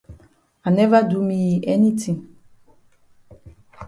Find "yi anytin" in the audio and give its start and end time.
1.47-2.17